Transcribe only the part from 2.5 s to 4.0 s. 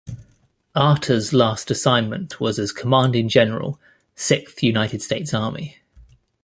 as Commanding General,